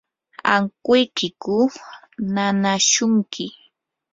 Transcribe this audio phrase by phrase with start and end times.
[0.53, 1.57] ¿ankuykiku
[2.33, 3.45] nanaashunki?